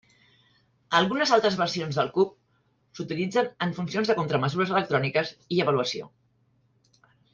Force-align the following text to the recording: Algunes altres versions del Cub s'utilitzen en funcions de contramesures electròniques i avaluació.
Algunes 0.99 1.33
altres 1.35 1.57
versions 1.59 1.99
del 1.99 2.09
Cub 2.15 2.31
s'utilitzen 2.99 3.51
en 3.67 3.75
funcions 3.81 4.11
de 4.13 4.17
contramesures 4.21 4.73
electròniques 4.79 5.35
i 5.57 5.61
avaluació. 5.67 6.09